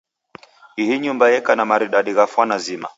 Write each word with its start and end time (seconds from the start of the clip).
Ihi 0.81 0.93
nyumba 1.01 1.25
yeka 1.31 1.51
na 1.55 1.63
maridadi 1.69 2.11
gha 2.17 2.25
fwana 2.33 2.57
zima. 2.65 2.87